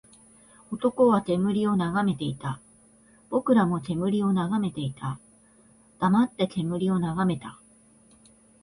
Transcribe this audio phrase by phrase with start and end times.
[0.71, 2.59] 男は煙を眺めていた。
[3.29, 5.19] 僕らも煙を眺めた。
[5.99, 7.59] 黙って煙を眺めた。